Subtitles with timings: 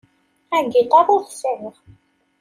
[0.57, 1.75] Agiṭar ur t-sεiɣ.